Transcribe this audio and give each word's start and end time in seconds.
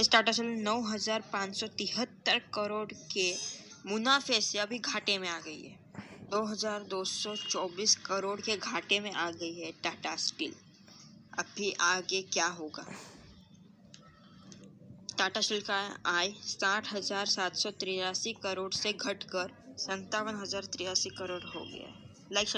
इस 0.00 0.10
टाटा 0.10 0.32
स्टील 0.32 0.50
नौ 0.64 0.74
हज़ार 0.82 1.22
पाँच 1.32 1.56
सौ 1.60 1.66
तिहत्तर 1.78 2.38
करोड़ 2.54 2.92
के 3.12 3.32
मुनाफे 3.86 4.40
से 4.40 4.58
अभी 4.58 4.78
घाटे 4.80 5.16
में 5.18 5.28
आ 5.28 5.38
गई 5.40 5.62
है। 5.62 5.76
दो 6.30 6.42
हज़ार 6.46 6.82
दो 6.90 7.02
सौ 7.04 7.34
चौबीस 7.36 7.94
करोड़ 8.06 8.40
के 8.40 8.56
घाटे 8.56 9.00
में 9.00 9.10
आ 9.12 9.30
गई 9.32 9.52
है 9.54 9.72
टाटा 9.84 10.14
स्टील। 10.18 10.54
अभी 11.38 11.72
आगे 11.80 12.22
क्या 12.32 12.46
होगा? 12.60 12.86
टाटा 15.18 15.40
स्टील 15.40 15.60
का 15.60 15.80
आय 16.06 16.32
साठ 16.46 16.92
हज़ार 16.92 17.26
सात 17.26 17.56
सौ 17.56 17.70
तिरासी 17.80 18.32
करोड़ 18.42 18.72
से 18.74 18.92
घटकर 18.94 19.52
संतावन 19.78 20.40
हज़ार 20.42 20.64
तिरासी 20.76 21.10
करोड़ 21.18 21.42
हो 21.44 21.64
गया 21.64 21.94
लाइक 22.32 22.48